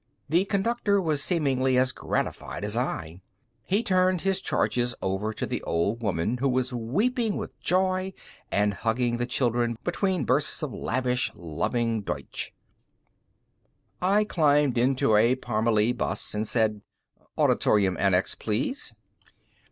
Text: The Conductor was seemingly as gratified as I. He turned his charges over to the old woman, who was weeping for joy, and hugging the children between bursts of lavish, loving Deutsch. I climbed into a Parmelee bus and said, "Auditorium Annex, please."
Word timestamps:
The 0.29 0.45
Conductor 0.45 0.99
was 0.99 1.23
seemingly 1.23 1.77
as 1.77 1.91
gratified 1.91 2.65
as 2.65 2.75
I. 2.75 3.21
He 3.61 3.83
turned 3.83 4.21
his 4.21 4.41
charges 4.41 4.95
over 4.99 5.31
to 5.35 5.45
the 5.45 5.61
old 5.61 6.01
woman, 6.01 6.37
who 6.37 6.49
was 6.49 6.73
weeping 6.73 7.33
for 7.33 7.51
joy, 7.59 8.13
and 8.51 8.73
hugging 8.73 9.17
the 9.17 9.27
children 9.27 9.77
between 9.83 10.25
bursts 10.25 10.63
of 10.63 10.73
lavish, 10.73 11.31
loving 11.35 12.01
Deutsch. 12.01 12.51
I 14.01 14.23
climbed 14.23 14.75
into 14.75 15.15
a 15.15 15.35
Parmelee 15.35 15.91
bus 15.91 16.33
and 16.33 16.47
said, 16.47 16.81
"Auditorium 17.37 17.95
Annex, 17.99 18.33
please." 18.33 18.95